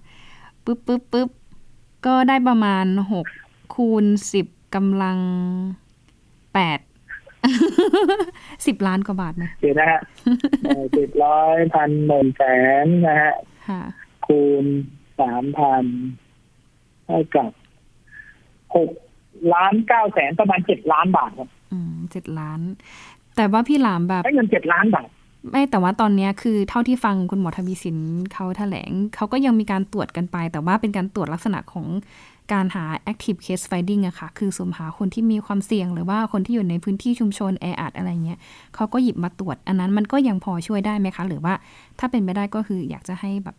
[0.65, 1.29] ปึ๊บปึ๊บปึ๊บ
[2.05, 3.27] ก็ได้ประมาณหก
[3.75, 5.18] คูณสิบกำลัง
[6.53, 6.79] แปด
[8.66, 10.00] สิบล้านกว่าบาทไหมเดี๋ยวนะฮะ
[10.98, 12.44] สิบร้อยพันหมื่นแส
[12.83, 13.35] นนะฮะ
[13.68, 13.81] ค่ะ
[14.27, 14.66] คูณ
[15.20, 15.83] สามพัน
[17.05, 17.51] เท่ากับ
[18.75, 18.90] หก
[19.53, 22.59] ล้านเก้าแสนประมาณเจ็ดล้านบาทครับอืมเจ็ดล้าน
[23.35, 25.07] แต่ว่าพี่หลามแบบใช้เงินเจ็ดล้านบาท
[25.51, 27.98] ไม่แต่ว่าตอนเนี้ยคือเท่าที่ฟังคุณหมอทวีสิน
[28.33, 31.87] เขาแถลงเขาก็ยังมีการตรวจกันไป แต่ว่าเป็นการตรวจลักษณะของ
[32.53, 38.39] การหา active case finding อะค่ะ คือสุ่มหาคนที่มีความเสี่ยง หรือว่าคนที่อยู่ในพื้นที่ชุมชนแออัดอะไรเงี้ย
[38.75, 41.53] เขาก็หยิบมาตรวจ อันนั้นมันก็ยังพอช่วยได้ไหมคะ หรือว่า
[42.00, 43.55] ถ้าเป็นไปได้ก็คืออยากจะให้แบบ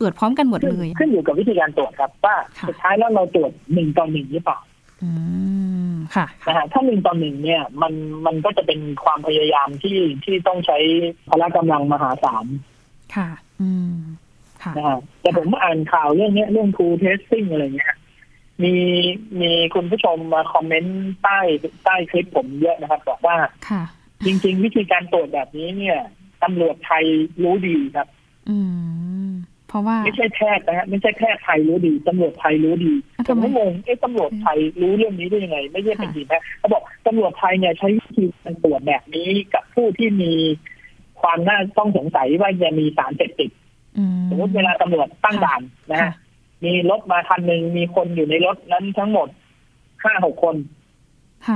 [0.00, 4.65] ตรวจพร้อมกันหมดขึ้นเลยอะขึ้นอยู่กับวิธีการตรวจครับว่าค่ะสุดท้ายแล้วเราตรวจหนึ่งต่อหนึ่งหรือเปล่าอืม
[6.14, 7.92] ค่ะนะฮะถ้าหนึ่งต่อหนึ่งเนี่ย มัน
[8.26, 10.78] มันก็จะเป็นความพยายามที่ที่ต้องใช้
[11.28, 12.46] พละกำลังมหาศาล
[13.14, 13.28] ค่ะ
[13.60, 13.94] อืม
[14.62, 17.94] ค่ะนะฮะแต่ผมอ่านข่าวเรื่องเนี้ยเรื่อง pool testing อะไรเงี้ย
[18.62, 18.74] มี
[19.40, 21.38] มีคุณผู้ชมมาคอมเมนต์ใต้
[21.84, 23.36] ใต้คลิปผมเยอะนะครับ บอกว่า
[23.68, 23.82] ค่ะ
[24.26, 25.98] จริง ๆ วิธีการตรวจแบบนี้เนี่ย
[26.42, 27.04] ตำรวจไทย
[27.42, 28.08] รู้ดีครับ
[28.48, 28.58] อื
[28.94, 28.95] ม
[29.68, 40.32] เพราะว่าไม่ใช่แพทย์นะฮะไม่ใช่แพทย์ไทยรู้ดีตำรวจไทยรู้ดีอะผมทำไมก็งงเอ๊ะตำรวจไทยรู้เรื่องนี้ได้ยังไง ไม่ใช่เป็นค่ะทีมแพทย์เขาบอกตำรวจไทยเนี่ยใช้วิธีการตรวจแบบนี้กับผู้ที่มี
[41.20, 43.50] ความน่าต้องสงสัยว่าจะมีสารเสพติด
[43.98, 46.12] อืมสมมติเวลาตำรวจตั้งด่านนะฮะค่ะ
[46.64, 49.28] มีรถมาคันหนึ่งมีคนอยู่ในรถนั้นทั้งหมด
[50.04, 50.85] ห้าหกคนค่ะ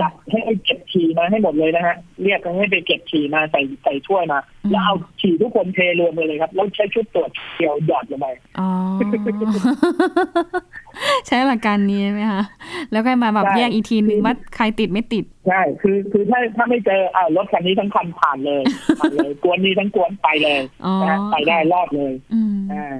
[0.02, 8.26] จับให้เก็บฉี่มาให้หมดเลยนะฮะเรียกให้ไปเก็บฉี่มาใส่ใส่ถ้วยมาอืมแล้วเอาฉี่ทุกคนเทรวมไปเลยครับแล้วใช้ชุดตรวจเดียวหยอดลงไป
[8.58, 8.68] อ๋อ
[11.26, 12.42] ใช้หลักการนี้ไหมคะ
[12.92, 18.62] แล้วก็มาแบบใช่แยกอีกทีนึงว่าใครติดไม่ติดใช่คือคือถ้าถ้าไม่เจออ้าวรถคันนี้ทั้งคันผ่านเลย
[18.98, 22.96] ผ่านเลยกวนนี้ทั้งกวนไปเลยอ๋อนะฮะไปได้รอดเลยอืมอ่า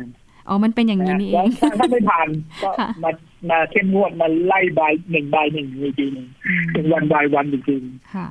[0.50, 2.28] อ๋อ มันเป็นอย่างนี้นะนี่เอแล้วงถ้าถ้าไม่ผ่าน
[2.62, 3.10] ก็ค่ะมา
[3.50, 8.26] มาเข้มงวดมาไล่ใบหนึ่งใบหนึ่งอีกทีหนึ่งอืมถึงวันใบวันอีกทีหนึ่งค่ะ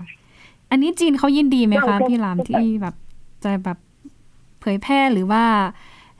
[0.71, 2.95] อันนี้จีนเขายินดีไหมก็คะก็พี่หลามก็ที่แบบ
[3.43, 3.77] จะแบบ
[4.61, 5.43] เผยแพร่หรือว่า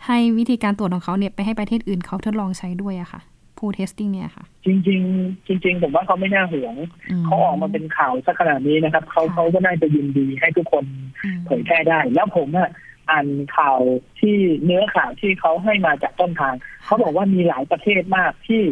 [0.05, 3.21] ให้วิธีการตรวจของเขาเนี่ยไปให้ประเทศอื่นเขาทดลองใช้ด้วยอะค่ะ
[3.57, 6.75] pool test ing เนี่ยค่ะ จริงๆจริง ๆ ผมว่าเขาไม่น่าห่วง
[7.21, 10.83] มเขาออกมาเป็นข่าวสักขนาดนี้นะครับ เขาค่ะเขาก็น่าจะยินดีให้ทุกคน
[11.23, 12.69] อืมเผยแพร่ได้ แล้วผมอะ
[13.09, 13.79] อ่านข่าว
[14.19, 16.53] ที่เนื้อข่าวที่เขาให้มาจากต้นทาง
[16.85, 18.63] เขาบอกว่ามีหลายประเทศมากที่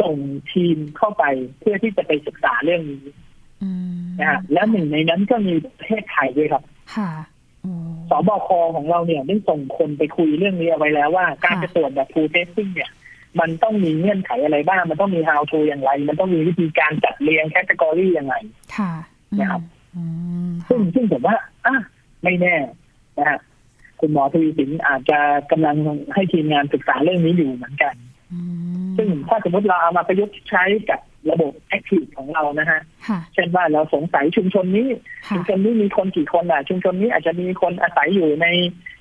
[0.00, 0.16] ส่ง
[0.52, 1.24] ทีมเข้าไป
[1.58, 3.04] เพื่อที่จะไปศึกษาเรื่องนี้
[3.62, 6.62] อืมนะฮะและหนึ่งในนั้นก็มีประเทศไทยด้วยครับ
[6.96, 7.10] ค่ะ
[7.62, 7.72] โอ้
[8.10, 12.90] สบคของเราเนี่ยได้ส่งคนไปคุยเรื่องนี้เอาไว้แล้วว่า การค่ะจะตรวจแบบ full testing เนี่ย
[13.40, 18.34] มันต้องมีเงื่อนไขอะไรบ้าง มันต้องมี how to อย่างไร มันต้องมีวิธีการจัดเรียงแคตตากรียังไง
[18.76, 18.92] ค่ะ
[19.32, 19.62] อืมนะครับ
[19.94, 20.02] อื
[20.48, 21.76] มซึ่งซึ่งผมว่าอะ
[22.24, 22.56] ไม่แน่
[23.18, 23.53] นะฮะผ
[24.04, 25.18] คุณหมอทวีสินอาจจะ
[25.50, 25.76] กำลัง
[26.14, 27.94] ให้ทีมงานศึกษาเรื่องนี้อยู่เหมือนกัน
[28.32, 28.38] อื
[28.82, 34.88] มซึ่งถ้าสมมติเราเอามาประยุกต์ใช้กับระบบ active ของเรานะฮะค่ะเช่นว่าเราสงสัยชุมชนนี้
[35.28, 38.46] ค่ะชุมชนนี้มีคนกี่คนอะ ชุมชนนี้อาจจะมีคนอาศัยอยู่ใน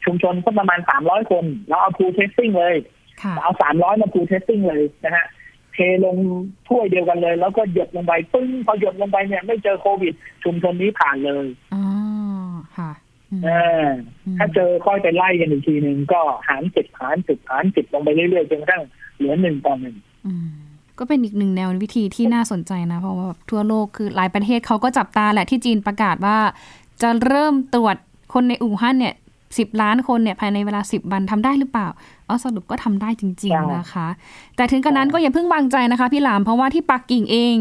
[0.05, 2.75] ชุมชนสักประมาณสามร้อยคน เราเอา pool testing เลย
[3.21, 5.25] ค่ะเอาสามร้อยมา pool testing เลยนะฮะ
[5.73, 6.17] เทลง
[6.67, 10.13] ถ้วยเดียวกันเลย แล้วก็หยดลงไปปึ้ง พอหยดลงไปเนี่ยไม่เจอโควิด
[10.43, 11.83] ชุมชนนี้ผ่านเลย อ๋อ
[12.77, 13.02] ค่ะอืมเออ
[14.37, 18.83] ถ้าเจอค่อยไปไล่กันอีกทีหนึ่งก็หารสิบหารสิบหารสิบลงไปเรื่อยๆจนกระทั่ง
[19.17, 20.47] เหลือหนึ่งต่อหนึ่งอืม
[20.99, 26.37] ก็เป็นอีกหนึ่งแนววิธีที่น่าสนใจนะ เพราะว่าแบบทั่วโลกคือหลายประเทศเขาก็จับตาแหละที่จีนประกาศว่า
[27.01, 27.95] จะเริ่มตรวจ
[28.33, 29.15] คนในอู่ฮั่นเนี่ย
[29.57, 31.87] สิบล้านคนเนี่ยภายในเวลาสิบวันทำได้หรือเปล่า
[32.27, 34.07] อ๋อสรุปก็ทำได้จริง ๆนะคะ
[34.55, 37.55] แต่ถึงกระนั้นก็อย่าเพิ่งวางใจนะคะ พี่หลามเพราะว่าที่ปักกิ่งเอง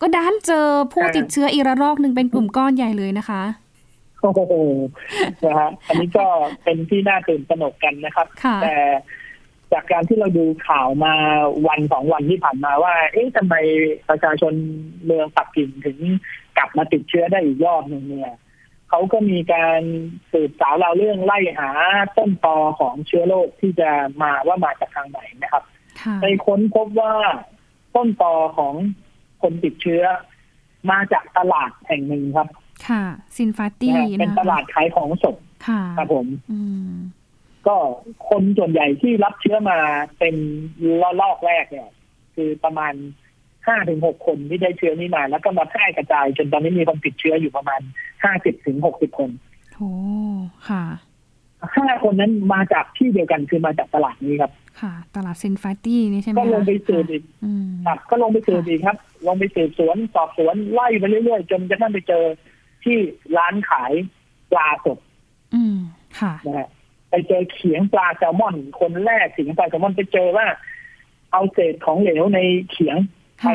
[0.00, 3.42] ก็ด้านเจอผู้ติดเชื้ออีกระลอกหนึ่งเป็นกลุ่มก้อนใหญ่เลยนะคะ
[4.20, 4.54] โอ้โห
[5.44, 6.26] นะฮะอันนี้ก็
[6.64, 8.76] เป็นที่น่าตื่นตระหนกกันนะครับค่ะแต่
[9.72, 11.14] จากการที่เราดูข่าวมา
[11.68, 13.54] วันสองวันที่ผ่านมาว่า เอ๊ะทำไม
[14.08, 14.52] ประชาชน
[15.04, 15.98] เมืองปักกิ่งถึง
[16.56, 18.36] กลับมาติดเชื้อได้อีกรอบหนึ่งเนี่ย
[18.90, 19.80] เขาก็มีการ
[20.32, 21.70] สืบสาวเราวเรื่องไล่หา
[22.16, 23.90] ต้นตอของเชื้อโรคที่จะ
[24.22, 25.62] มาว่ามาจากทางไหนนะครับ
[26.00, 27.14] ค่ะไปค้นพบว่า
[27.96, 28.74] ต้นตอของ
[29.42, 30.02] คนติดเชื้อ
[30.90, 32.48] มาจากตลาดแห่งหนึ่งครับ
[32.88, 33.02] ค่ะ
[33.36, 36.90] ซินฟาตี้นะฮะนะคะเป็นตลาดขายของสดค่ะครับผมอืม
[37.66, 37.76] ก็
[38.28, 39.78] คนส่วนใหญ่ที่รับเชื้อมา
[40.18, 40.34] เป็น
[41.02, 41.88] ระลอกแรกเนี่ย
[42.34, 42.94] คือประมาณ
[43.66, 47.80] ห้าถึงหกคนที่ได้เชื้อนี้มา แล้วก็มาแพร่กระจาย จนตอนนี้มีคนติดเชื้ออยู่ประมาณ
[48.24, 49.30] ห้าสิบถึงหกสิบคน
[49.74, 49.80] โห
[50.68, 50.84] ค่ะ
[51.76, 58.96] ห้าคนนั้นมาจากที่เดียวกันคือมาจากตลาดนี้ครับ ค่ะ ตลาดซินฟาตี้นี่ใช่ไหมก็ลงไปสืบคะอีกอืมครับก็ลงไปสืบอีกครับ
[59.26, 62.24] ลงไปสืบสวนสอบสวนไล่ไปเรื่อยๆ จนกระทั่งไปเจอ
[62.86, 62.98] ที่
[63.36, 63.92] ร้านขาย
[64.50, 64.98] ปลาสด
[65.54, 65.78] อืม
[66.20, 66.68] ค่ะนะฮะ
[67.10, 70.46] ไปเจอเขียงปลาแซลมอน คนแรกเขียงปลาแซลมอนไปเจอว่า
[71.32, 72.96] เอาเศษของเหลวในเขียง
[73.38, 73.54] ไปค่ะ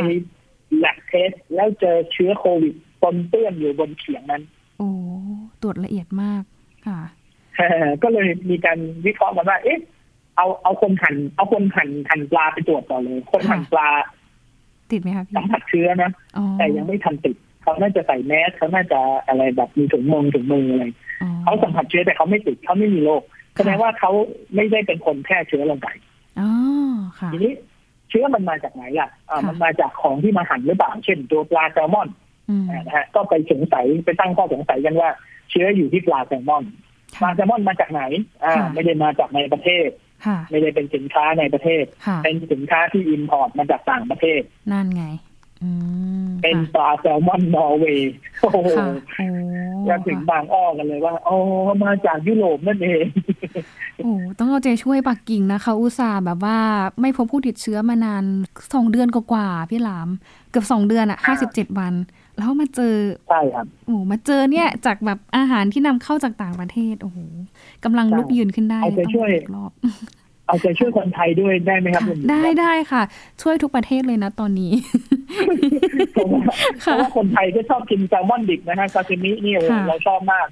[0.79, 4.43] แลบเทสแล้วเจอเชื้อโควิดปนเปื้อนอยู่บนเขียงนั้น
[4.77, 4.89] โอ้
[5.61, 6.43] ตรวจละเอียดมาก
[6.87, 6.99] ค่ะ
[8.03, 9.79] ก็เลยมีการวิเคราะห์กันว่า เอ๊ะ
[10.37, 13.87] เอาเอาคนหั่นเอาคนหั่นหั่นปลาไปตรวจต่อเลย คนหั่นปลา
[14.91, 20.83] ติดไหมคะพี่สัมผัสเชื้อนะอ๋อแต่ยังไม่ทันติด เขาน่าจะใส่แมสเขาน่าจะอะไรแบบมีถุงมือถุงมืออะไร
[21.21, 23.23] อ๋อเขาสัมผัสเชื้อแต่เขาไม่ติดเขาไม่มีโรค
[23.55, 24.11] แสดงว่าเขา
[24.55, 25.87] ไม่ได้เป็นคนแพร่เชื้อลงไป
[26.39, 26.49] อ๋อ
[27.19, 27.53] ค่ะทีนี้
[28.09, 32.09] เชื้อมันมาจากไหนล่ะอ่าค่ะมันมาจากของที่มาหั่นหรือเปล่าเช่นตัวปลาแซลมอน
[32.49, 35.09] อืมนะฮะก็ไปสงสัยไปตั้งข้อสงสัยกันว่า
[35.51, 36.63] เชื้ออยู่ที่ปลาแซลมอน
[37.21, 38.03] ปลาค่ะแซลมอนมาจากไหน
[38.43, 39.89] อ่าค่ะไม่ได้มาจากในประเทศ
[40.25, 45.30] ค่ะไม่ได้เป็นสินค้าในประเทศค่ะเป็นสินค้าที่ import มาจากต่างประเทศ นั่นไงอืม
[46.41, 49.25] เป็นค่ะปลาแซลมอนนอร์เวย์โอ้โหค่ะโอ้
[49.85, 51.37] แล้วถึงบางอ้อกันเลยว่าอ๋อ
[51.83, 53.05] มาจากยุโรปนั่นเอง
[54.03, 56.57] โอ้ต้องเอาใจช่วยปักกิ่งนะคะ อุตส่าห์แบบว่า
[57.01, 58.23] ไม่พบผู้ติดเชื้อมานาน
[58.73, 60.09] สองเดือนกว่าๆพี่หลาม
[60.51, 61.93] เกือบสองเดือนอะห้าสิบเจ็ดวัน
[62.37, 62.95] แล้วมาเจอ
[63.29, 67.17] ใช่ครับโอ้มาเจอเนี่ยจากแบบอาหารที่นำเข้าจากต่างประเทศโอ้โห
[67.83, 69.71] กำลังลุกยืนขึ้นได้เอาใจต้องช่วยอีกรอบ
[70.47, 73.03] เอาใจช่วยคนไทยด้วยได้ไหมครับค่ะคุณหญิงได้ได้ค่ะ
[73.41, 74.71] ช่วยทุกประเทศเลยนะตอนนี้
[76.13, 76.41] เพราะว่า
[76.79, 80.47] เพราะว่าคนไทยก็ชอบกินแซลมอนดิบนะฮะซาซิมินี่โอ้โหค่ะเราชอบมาก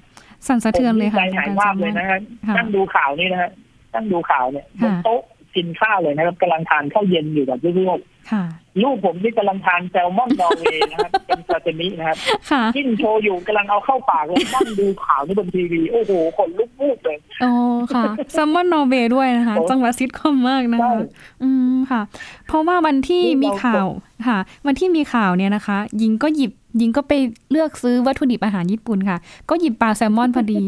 [0.46, 3.50] สั่นสะเทือนเลยผมค่ะใจหายมากเลยนะฮะค่ะนั่งดูข่าวนี่นะฮะ
[3.94, 5.20] นั่งดูข่าวเนี่ยบค่ะนโต๊ะ
[5.56, 8.00] กินข้าวเลยนะครับกำลังทานข้าวเย็นอยู่กับลูก
[8.30, 12.18] ค่ะๆลูกผมที่กำลังทานแซลมอนนอร์เวย์นะครับเป็นซาซิมินะครับ
[12.50, 17.50] ค่ะกินโชว์อยู่กำลังเอาเข้าปากเลยนั่งดูข่าวนี่บนทีวีโอ้โหขนลุกวูบเลยโอ้
[17.94, 18.04] ค่ะ
[18.36, 21.06] แซลมอนนอร์เวย์ด้วยนะคะโอ้จังหวะซิทคอมมากนะใช่คะ
[21.42, 22.00] อืมค่ะ
[22.46, 23.88] เพราะว่าวันที่นี่มีเราข่าว
[24.28, 27.12] ค่ะ วันที่มีข่าวเนี่ยนะคะ ยิงก็หยิบยิงก็ไป
[27.50, 29.18] เลือกซื้อวัตถุดิบอาหารญี่ปุ่นค่ะ
[29.50, 30.62] ก็หยิบปลาแซลมอนพอดี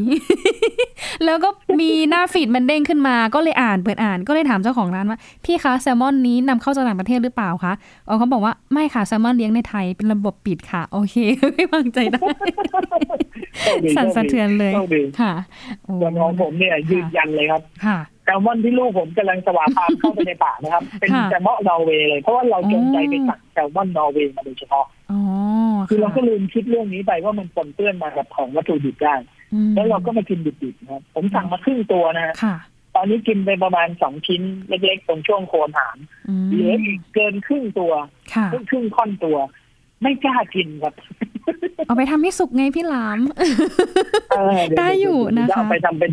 [1.25, 1.49] แล้วก็
[1.81, 11.17] มีหน้า feed มันเด้งขึ้นมา ก็เลยอ่านเปิดอ่าน ก็เลยถามเจ้าของร้านว่า พี่คะแซลมอนนี้นำเข้าจากต่างประเทศหรือเปล่าคะอ๋อเขาบอกว่าไม่ค่ะแซลมอนเลี้ยงในไทยเป็นระบบปิดค่ะ โอเค
[11.55, 12.21] ไม่วางใจได้
[13.61, 15.33] โชคดีสั่นสะเทือนเลยโชคดีค่ะ
[15.85, 25.21] โอ้ส่วนของผมเนี่ยยืนยันเลยครับค่ะแซลมอนที่ลูกผมกำลังสวาปามเข้าไปในปากนะครับ เป็นค่ะแซลมอนนอร์เวย์เลยเพราะว่าเราจงใจอ๋อไปสั่งแซลมอนนอร์เวย์มาโดยเฉพาะอ๋อ
[25.89, 29.15] คือเราค่ะก็ลืมคิดเรื่องนี้ไปว่ามันปนเปื้อนมากับของวัตถุดิบได้
[29.55, 32.57] อืมแล้วเราก็มากินดิบๆนะครับผมสั่งมาครึ่งตัวนะฮะค่ะ
[32.95, 35.97] ตอนนี้กินไปประมาณสองชิ้นเล็กๆ ตรงช่วงโคนหาง
[36.29, 37.93] อืมเหลืออีกเกินครึ่งตัว
[38.35, 39.37] ค่ะครึ่งครึ่งค่อนตัว
[40.03, 40.95] ไม่กล้ากินครับ
[41.87, 43.19] เอาไปทำให้สุกไงพี่หลาม
[44.31, 46.13] เออเวได้อยู่นะคะเดี๋วเอาไปทำเป็น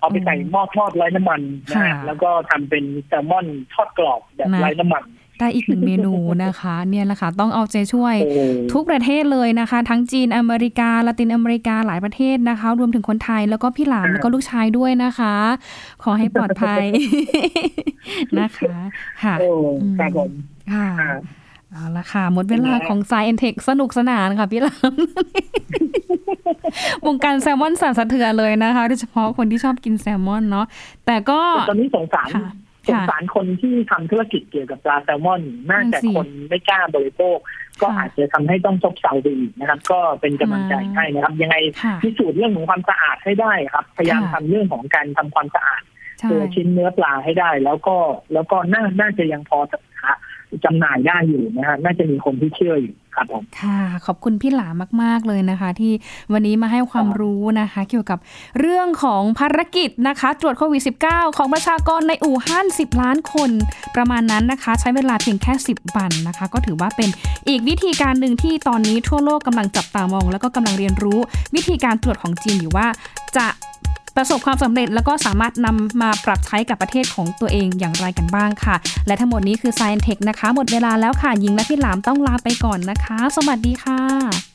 [0.00, 1.40] เอาไปใส่หม้อทอดไร้น้ำมัน
[1.70, 5.02] นะค่ะฮะแล้วก็ทำเป็นแซลมอนทอดกรอบแบบนะไร้น้ำมัน
[5.40, 8.14] ได้อีกหนึ่งเมนูนะคะ เนี่ยแหละค่ะต้องเอาใจช่วย
[8.72, 15.34] ทุกประเทศเลยนะคะ ทั้งจีนอเมริกาละตินอเมริกาหลายประเทศนะคะ รวมถึงคนไทยแล้วก็พี่หลามแล้วก็ลูกชายด้วยนะคะ
[16.02, 16.84] ขอให้ปลอดภัย
[18.40, 18.74] นะคะ
[19.22, 19.34] ค่ะ
[19.98, 20.30] ครับผม
[20.72, 20.88] ค่ะ
[21.72, 24.74] เอาละค่ะ หมดเวลาของไซเอ็นเทคสนุกสนานค่ะพี่ลำ
[27.06, 30.66] วงการแซลมอนสั่นสะเทือนเลยนะคะ โดยเฉพาะคนที่ชอบกินแซลมอนเนาะ
[31.06, 32.28] แต่ก็ตอนนี้สงสาร
[32.88, 37.38] สงสารคนที่ทำธุรกิจเกี่ยวกับปลาแซลมอนน่าจะคนไม่กล้าบริโภค
[37.82, 41.56] ก็อาจจะทำให้ต้องซบเซาไปอีกนะครับ ก็เป็นกำลังใจให้นะครับ ยังไง
[42.02, 45.82] พิสูจน์เรื่องของความสะอาดให้ได้ครับ พยายามทำเรื่องของการทำความสะอาด
[46.30, 47.96] ตัวชิ้นเนื้อปลาให้ได้ แล้วก็
[48.32, 49.58] แล้วก็น่าน่าจะยังพอ
[50.56, 54.68] จะจำหน่ายได้อยู่นะฮะน่าจะมีคนที่เชื่ออยู่ครับผมค่ะขอบคุณพี่หลา
[55.02, 55.92] มาก ๆ เลยนะคะ ที่
[56.32, 58.18] วันนี้มาให้ความรู้นะคะ เกี่ยวกับ
[58.60, 63.50] เรื่องของภารกิจนะคะ ตรวจโควิด -19 ของประชากรในอู่ฮั่น10 ล้านคน
[63.96, 67.08] ประมาณนั้นนะคะ ใช้เวลาเพียงแค่ 10 วันนะคะ ก็ถือว่าเป็น
[67.48, 71.18] อีกวิธีการหนึ่งที่ตอนนี้ทั่วโลกกำลังจับตามอง แล้วก็กำลังเรียนรู้
[71.54, 72.86] วิธีการตรวจของจีนอยู่ว่า
[73.36, 73.46] จะ
[74.16, 78.76] ประสบความสำเร็จแล้วก็สามารถนำมาปรับใช้กับประเทศของตัวเองอย่างไรกันบ้างค่ะ
[79.06, 84.45] และทั้งหมดนี้คือ Science Tech นะคะ หมดเวลาแล้วค่ะยิงและพี่หลามต้องลาไปก่อนนะคะ สวัสดีค่ะ